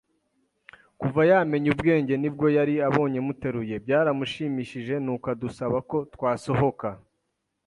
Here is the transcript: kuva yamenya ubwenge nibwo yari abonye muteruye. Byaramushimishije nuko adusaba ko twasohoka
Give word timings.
kuva 0.99 1.21
yamenya 1.31 1.67
ubwenge 1.73 2.13
nibwo 2.21 2.45
yari 2.57 2.75
abonye 2.87 3.19
muteruye. 3.27 3.75
Byaramushimishije 3.83 4.93
nuko 5.05 5.25
adusaba 5.33 5.77
ko 5.89 5.97
twasohoka 6.13 6.87